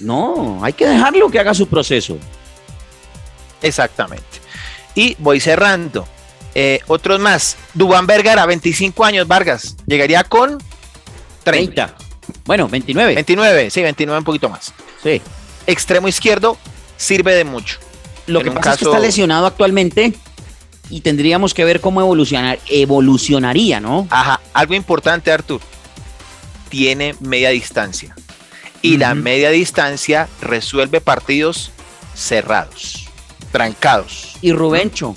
[0.00, 2.16] No, hay que dejarlo que haga su proceso.
[3.60, 4.24] Exactamente.
[4.94, 6.06] Y voy cerrando.
[6.54, 7.56] Eh, otros más.
[7.74, 9.76] Dubán Vergara, 25 años, Vargas.
[9.86, 10.58] Llegaría con
[11.44, 11.86] 30.
[11.86, 11.94] 30.
[12.44, 13.14] Bueno, 29.
[13.14, 14.72] 29, sí, 29 un poquito más.
[15.02, 15.20] Sí.
[15.66, 16.56] Extremo izquierdo
[16.96, 17.78] sirve de mucho.
[18.26, 20.14] Lo En que pasa es que está lesionado actualmente
[20.90, 24.06] y tendríamos que ver cómo evolucionar, evolucionaría, ¿no?
[24.10, 25.60] Ajá, algo importante, Artur.
[26.68, 28.14] Tiene media distancia.
[28.80, 31.70] Y la media distancia resuelve partidos
[32.14, 33.06] cerrados,
[33.52, 34.36] trancados.
[34.42, 35.14] Y Rubencho,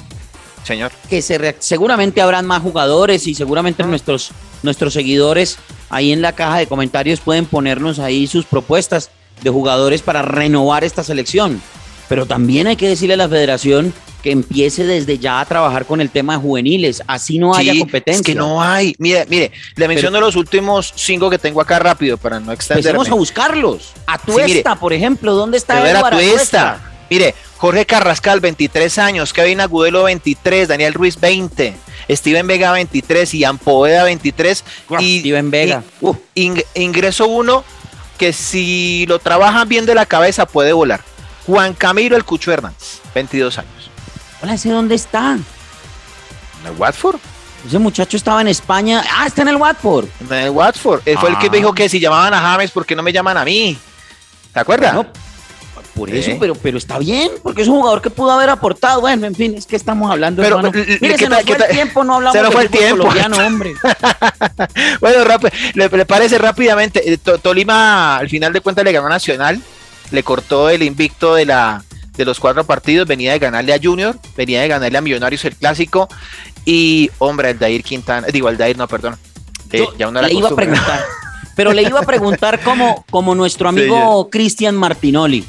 [0.64, 0.92] Señor.
[1.10, 3.88] que se seguramente habrán más jugadores y seguramente Ah.
[3.88, 4.32] nuestros,
[4.64, 5.58] nuestros seguidores
[5.90, 9.10] ahí en la caja de comentarios pueden ponernos ahí sus propuestas
[9.42, 11.62] de jugadores para renovar esta selección.
[12.10, 16.02] Pero también hay que decirle a la federación que empiece desde ya a trabajar con
[16.02, 18.22] el tema de juveniles, así no haya Sí, competencia.
[18.22, 18.96] Es que no hay.
[18.98, 22.90] Mire, mire, le menciono los últimos cinco que tengo acá rápido para no extenderme.
[22.90, 23.94] Empecemos a buscarlos.
[24.08, 24.46] A mire.
[24.46, 26.70] Tuesta, por ejemplo, ¿dónde está ver a Edward Tuesta.
[26.72, 26.92] Atuesta?
[27.10, 31.76] Mire, Jorge Carrascal, 23 años, Kevin Agudelo, 23, Daniel Ruiz, 20,
[32.10, 34.64] Steven Vega, 23, Ian Poveda, 23,
[35.00, 35.84] y Steven Vega.
[36.36, 37.64] ing- ingreso uno
[38.18, 41.02] que si lo trabajan bien de la cabeza puede volar.
[41.46, 43.90] Juan Camilo El Cucho Hernández, 22 años.
[44.42, 45.34] Hola, ¿ese dónde está?
[45.34, 45.46] ¿En
[46.66, 47.20] el Watford?
[47.68, 49.04] Ese muchacho estaba en España.
[49.16, 50.06] Ah, está en el Watford.
[50.22, 51.02] En el Watford.
[51.06, 51.50] Él fue el que Ah.
[51.52, 53.78] me dijo que si llamaban a James, ¿por qué no me llaman a mí?
[54.54, 54.96] ¿Te acuerdas?
[55.96, 59.02] Por eso, pero, pero está bien, porque es un jugador que pudo haber aportado.
[59.02, 60.42] Bueno, en fin, es que estamos hablando.
[60.44, 60.72] Pero, hermano.
[60.74, 62.98] Mire, ¿qué se nos fue el tiempo, no hablamos Se nos fue el tiempo.
[62.98, 63.74] colombiano, hombre.
[65.02, 65.24] bueno,
[65.74, 67.12] le, le parece rápidamente.
[67.12, 69.62] eh, To- Tolima, al final de cuentas, le ganó Nacional,
[70.12, 71.84] le cortó el invicto de la
[72.18, 75.54] de los cuatro partidos, venía de ganarle a Junior, venía de ganarle a Millonarios el
[75.58, 76.08] clásico,
[76.64, 79.18] y hombre, el Dair Quintana, digo, el Dair no, perdón.
[79.72, 81.04] Eh, Yo ya le iba a preguntar,
[81.58, 85.46] pero le iba a preguntar como, como nuestro Sí, amigo Cristian Martinoli.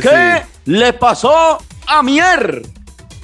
[0.00, 2.62] ¿Qué le pasó a Mier?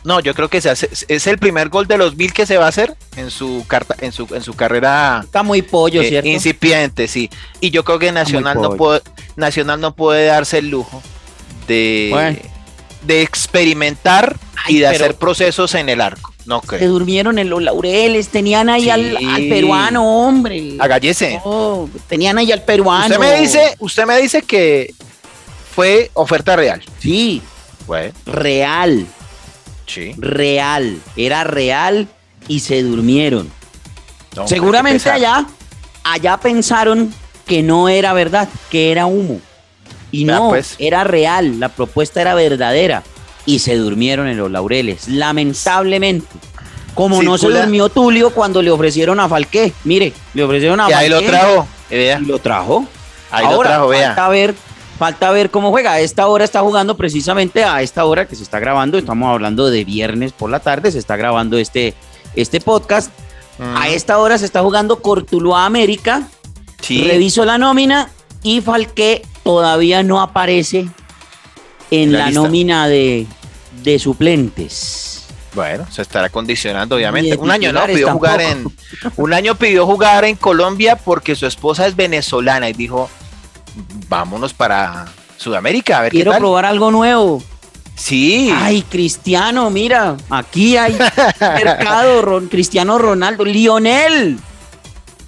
[0.04, 2.56] No, yo creo que se hace, es el primer gol de los mil que se
[2.56, 6.08] va a hacer en su carta, en su, en su carrera Está muy pollo, eh,
[6.08, 6.28] ¿cierto?
[6.28, 7.28] incipiente, sí.
[7.60, 9.02] Y yo creo que Nacional no puede,
[9.36, 11.02] Nacional no puede darse el lujo
[11.66, 12.38] de, Bueno.
[13.02, 16.32] de experimentar Ay, y de hacer procesos en el arco.
[16.46, 16.88] No Se creo.
[16.90, 18.90] durmieron en los laureles, tenían ahí Sí.
[18.90, 20.76] al, al peruano, hombre.
[20.78, 21.40] Agallese.
[21.44, 23.14] No, tenían ahí al peruano.
[23.14, 24.94] Usted me dice, usted me dice que
[25.78, 26.82] fue oferta real.
[26.98, 27.40] Sí,
[27.86, 29.06] Bueno, real,
[29.86, 30.12] sí.
[30.18, 30.98] real.
[31.14, 32.08] Era real
[32.48, 33.48] y se durmieron.
[34.34, 35.46] No, Seguramente allá,
[36.02, 37.14] allá pensaron
[37.46, 39.40] que no era verdad, que era humo.
[40.10, 40.74] Y no, pues.
[40.80, 43.04] era real, la propuesta era verdadera.
[43.46, 46.26] Y se durmieron en los laureles, lamentablemente.
[46.92, 49.72] Como no se durmió Tulio cuando le ofrecieron a Falqué.
[49.84, 51.68] Mire, le ofrecieron a Y ahí lo Falqué trajo.
[51.88, 52.18] vea.
[52.20, 52.84] y lo trajo.
[53.30, 54.06] Ahí lo Ahora, trajo, vea.
[54.08, 54.54] falta ver,
[54.98, 55.92] falta ver cómo juega.
[55.92, 58.98] A esta hora está jugando precisamente a esta hora que se está grabando.
[58.98, 60.90] Estamos hablando de viernes por la tarde.
[60.92, 61.94] Se está grabando este,
[62.34, 63.10] este podcast.
[63.58, 66.28] Mm, A esta hora se está jugando Cortuluá América.
[66.80, 67.02] sí.
[67.04, 68.10] Reviso la nómina
[68.42, 70.88] y Falqué todavía no aparece
[71.90, 73.26] en La nómina de,
[73.82, 75.24] de suplentes.
[75.54, 77.36] Bueno, se estará condicionando, obviamente.
[77.36, 78.64] Un año no pidió jugar en.
[79.16, 83.10] Un año pidió jugar en Colombia porque su esposa es venezolana y dijo,
[84.08, 86.40] vámonos para Sudamérica a ver Quiero qué tal.
[86.40, 87.42] probar algo nuevo.
[87.94, 88.52] Sí.
[88.54, 90.96] Ay, Cristiano, mira, aquí hay
[91.40, 94.38] mercado, Ron- Cristiano Ronaldo, Lionel.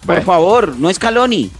[0.06, 1.50] Por favor, no es Caloni.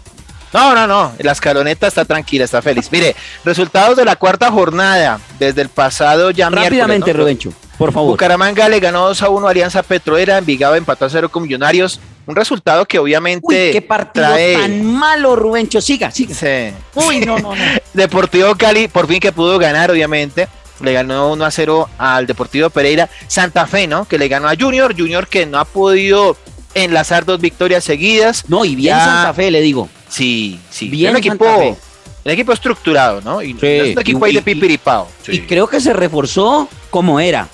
[0.53, 1.13] No, no, no.
[1.19, 2.89] La escaloneta está tranquila, está feliz.
[2.91, 7.15] Mire, resultados de la cuarta jornada desde el pasado ya Rápidamente, miércoles.
[7.17, 7.23] ¿no?
[7.23, 8.11] Rubencho, por favor.
[8.13, 12.01] Bucaramanga le ganó 2 a 1 a Alianza Petrolera, Envigado empató a 0 con Millonarios.
[12.31, 15.81] Un resultado que obviamente Uy, qué partido trae- tan malo, Rubencho.
[15.81, 16.35] Siga, siga.
[16.35, 16.73] Sí.
[16.95, 17.63] Uy, no, no, no.
[17.93, 20.49] Deportivo Cali, por fin que pudo ganar, obviamente.
[20.81, 23.11] Le ganó 1 a 0 al Deportivo Pereira.
[23.27, 24.07] Santa Fe, ¿no?
[24.07, 24.95] Que le ganó a Junior.
[24.97, 26.37] Junior que no ha podido
[26.75, 28.45] enlazar dos victorias seguidas.
[28.49, 29.05] No, y bien Ya.
[29.05, 29.89] Santa Fe, le digo.
[30.09, 30.89] Sí, sí.
[30.89, 31.77] Bien equipo, Fe.
[32.25, 33.43] un equipo estructurado, ¿no?
[33.43, 35.09] Y no es un equipo y- ahí de pipiripao.
[35.27, 37.49] Sí, Y creo que se reforzó como era.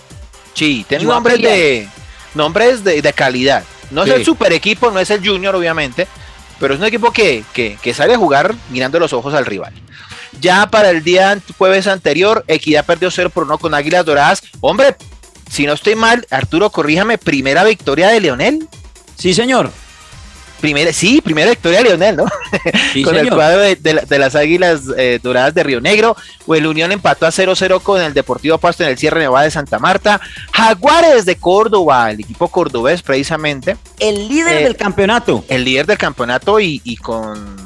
[0.55, 1.89] sí tiene nombres de,
[2.35, 3.65] nombres de, de calidad.
[3.90, 6.07] No es el super equipo, no es el Junior, obviamente,
[6.59, 9.72] pero es un equipo que, que, que sabe jugar mirando los ojos al rival.
[10.40, 14.42] Ya para el día jueves anterior, Equidad perdió 0 por 1 con Águilas Doradas.
[14.61, 14.96] Hombre,
[15.51, 18.68] si no estoy mal, Arturo, corríjame, primera victoria de Leonel.
[19.16, 19.70] Sí, señor.
[20.66, 22.24] Primera, sí, primera victoria de Leonel, ¿no?
[22.92, 26.16] Sí, con el cuadro de, de la- de las Águilas eh, Doradas de Río Negro.
[26.44, 29.50] O el Unión empató a 0-0 con el Deportivo Pasto en el cierre Nevada de
[29.52, 30.20] Santa Marta.
[30.52, 35.44] Jaguares de Córdoba, el equipo cordobés precisamente, El líder Eh, del campeonato.
[35.48, 37.57] el líder del campeonato y, y con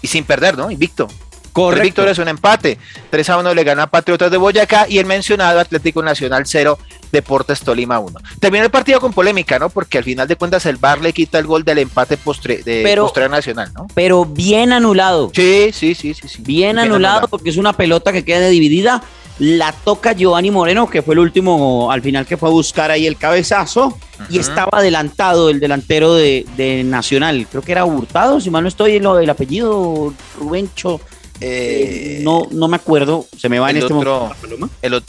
[0.00, 0.70] y sin perder, ¿no?
[0.70, 1.08] Invicto.
[1.54, 1.84] Tres Correcto.
[1.84, 2.78] victorias, un empate.
[3.10, 6.76] 3 a 1 le ganó a Patriotas de Boyacá y el mencionado Atlético Nacional 0,
[7.12, 8.18] Deportes Tolima 1.
[8.40, 9.70] Terminó el partido con polémica, ¿no?
[9.70, 12.82] Porque al final de cuentas el VAR le quita el gol del empate postre, de
[12.82, 13.86] Pero- postre nacional, ¿no?
[13.94, 15.30] Pero bien anulado.
[15.32, 16.26] Sí, sí, sí, sí.
[16.26, 16.42] sí.
[16.42, 19.04] Bien anulado porque es una pelota que queda dividida.
[19.38, 23.06] La toca Giovanni Moreno, que fue el último al final que fue a buscar ahí
[23.06, 23.96] el cabezazo.
[24.28, 27.46] Y estaba adelantado el delantero de, de Nacional.
[27.50, 31.00] Creo que era Hurtado, si mal no estoy, lo del apellido Rubencho.
[31.46, 33.26] Eh, no, no me acuerdo.
[33.38, 34.70] Se me va en el este otro- momento.
[34.80, 35.02] El,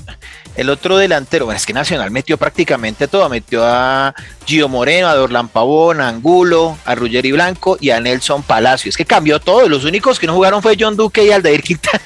[0.58, 4.13] el otro delantero, bueno, es que Nacional metió prácticamente todo, metió a
[4.46, 8.90] Gio Moreno, a Dorlan Pavón, a Angulo, a Ruggeri Blanco y a Nelson Palacio.
[8.90, 12.02] Es que cambió todo, los únicos que no jugaron fue John Duque y Aldair Quintana.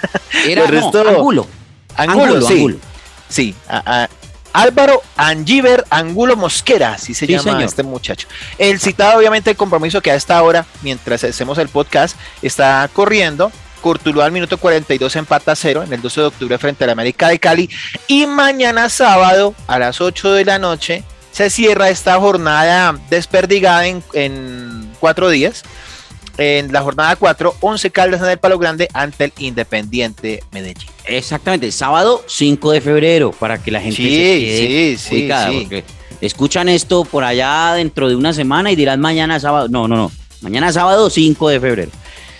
[0.45, 1.47] Era el no, resto- Angulo.
[1.95, 2.53] Angulo, Angulo, sí.
[2.53, 2.77] Angulo.
[3.29, 4.09] Sí, a- a-
[4.51, 7.61] Álvaro Angiver Angulo Mosquera, así se Sí, llama señor.
[7.63, 8.27] este muchacho.
[8.57, 13.51] El citado, obviamente, el compromiso que a esta hora, mientras hacemos el podcast, está corriendo.
[13.79, 16.93] Cortuluá al minuto 42 empata a cero en el 12 de octubre frente a la
[16.93, 17.69] América de Cali.
[18.07, 24.03] Y mañana sábado a las 8 de la noche se cierra esta jornada desperdigada en,
[24.13, 25.63] en cuatro días.
[26.37, 30.87] En la jornada 4, 11 Caldas en el Palo Grande ante el Independiente Medellín.
[31.03, 35.49] Exactamente, sábado 5 de febrero, para que la gente Sí, se quede sí, sí, ubicada,
[35.49, 35.57] sí.
[35.59, 35.83] porque
[36.21, 39.67] escuchan esto por allá dentro de una semana y dirán mañana sábado.
[39.69, 40.11] No, no, no.
[40.41, 41.91] Mañana sábado 5 de febrero.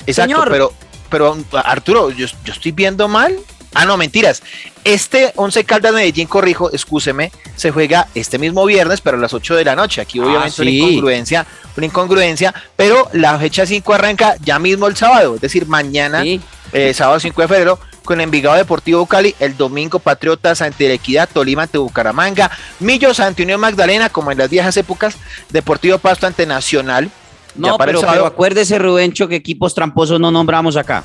[0.07, 0.49] Exacto, Señor.
[0.49, 0.73] pero,
[1.09, 3.35] pero Arturo, yo, yo estoy viendo mal.
[3.75, 4.41] Ah, no, mentiras.
[4.83, 9.55] Este 11 Caldas Medellín, corrijo, excúseme, se juega este mismo viernes, pero a las 8
[9.55, 10.01] de la noche.
[10.01, 11.45] Aquí Ah, obviamente una incongruencia,
[11.77, 16.41] una incongruencia, pero la fecha 5 arranca ya mismo el sábado, es decir, mañana, Sí.
[16.73, 21.29] eh, sábado 5 de febrero, con Envigado Deportivo Cali, el domingo Patriotas ante la Equidad,
[21.31, 22.49] Tolima ante Bucaramanga,
[22.79, 25.15] Millos ante Unión Magdalena, como en las viejas épocas,
[25.49, 27.11] Deportivo Pasto ante Nacional.
[27.55, 31.03] No, pero, pero acuérdese, Rubencho, que equipos tramposos no nombramos acá.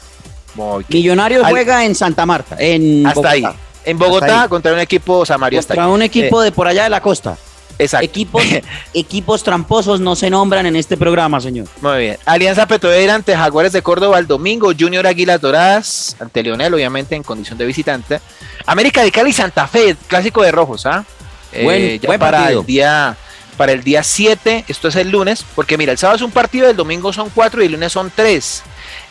[0.54, 3.42] Muy- Millonarios Al- juega en Santa Marta, en hasta ahí.
[3.42, 3.58] Bogotá.
[3.84, 4.48] En Bogotá ahí.
[4.48, 5.92] contra un equipo Samario hasta Contra ahí.
[5.92, 7.36] un equipo de por allá de la costa.
[7.76, 8.04] Exacto.
[8.06, 8.42] Equipos,
[8.94, 11.66] equipos tramposos no se nombran en este programa, señor.
[11.80, 12.18] Muy bien.
[12.24, 14.70] Alianza Petrolera ante Jaguares de Córdoba el domingo.
[14.78, 18.20] Junior Águilas Doradas ante Leonel, obviamente en condición de visitante.
[18.66, 21.04] América de Cali Santa Fe, clásico de rojos, ¿ah?
[21.52, 22.60] Eh, Buen- ya buen para partido.
[22.60, 23.16] el día
[23.56, 26.68] para el día 7, esto es el lunes, porque mira, el sábado es un partido,
[26.68, 28.62] el domingo son cuatro y el lunes son tres.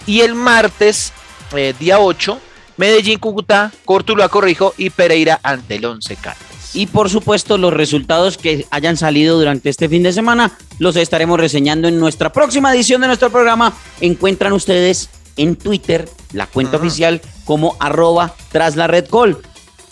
[0.05, 1.13] Y el martes,
[1.55, 2.39] eh, día 8,
[2.77, 6.75] Medellín, Cúcuta, Córtula, Corrijo y Pereira ante el Once Caldas.
[6.75, 11.39] Y por supuesto, los resultados que hayan salido durante este fin de semana los estaremos
[11.39, 13.73] reseñando en nuestra próxima edición de nuestro programa.
[14.01, 19.37] Encuentran ustedes en Twitter la cuenta oficial como arroba tras la red call.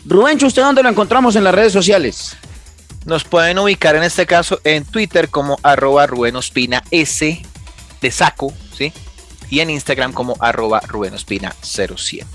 [0.06, 2.36] Rubencho, ¿usted dónde lo encontramos en las redes sociales?
[3.06, 7.42] Nos pueden ubicar en este caso en Twitter como arroba Rubén Ospina S
[8.02, 8.94] de saco, ¿sí?
[9.50, 12.26] Y en Instagram como arroba Rubén Ospina 07.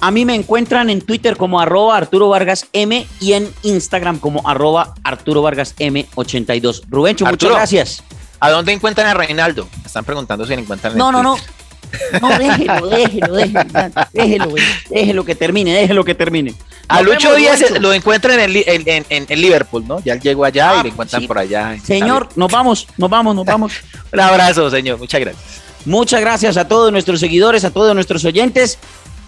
[0.00, 4.46] A mí me encuentran en Twitter como arroba Arturo Vargas M y en Instagram como
[4.48, 6.82] arroba Arturo Vargas M82.
[6.88, 7.50] Rubencho, Arturo.
[7.52, 8.02] muchas gracias.
[8.38, 9.68] ¿A dónde encuentran a Reinaldo?
[9.80, 11.34] Me Están preguntando si encuentran en No, no, no.
[11.36, 11.55] Twitter.
[12.20, 13.64] No, déjelo, déjelo, déjelo,
[14.12, 14.62] déjelo, güey.
[14.90, 16.54] déjelo que termine, déjelo que termine.
[16.88, 20.00] A Lucho Díaz lo encuentran en, en- en- en- Liverpool, ¿no?
[20.04, 21.28] Ya llegó allá Ah, y lo encuentran sí.
[21.28, 21.76] por allá.
[21.84, 23.72] Señor, nos vamos, nos vamos, nos vamos.
[24.12, 24.98] Un abrazo, señor.
[24.98, 25.44] Muchas gracias.
[25.84, 28.78] Muchas gracias a todos nuestros seguidores, a todos nuestros oyentes.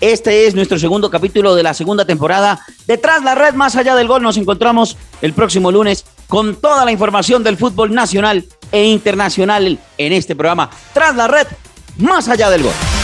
[0.01, 2.61] Este es nuestro segundo capítulo de la segunda temporada.
[2.87, 6.93] Detrás la red, más allá del gol, nos encontramos el próximo lunes con toda la
[6.93, 10.71] información del fútbol nacional e internacional en este programa.
[10.93, 11.47] Tras la red,
[11.99, 12.98] más allá del gol.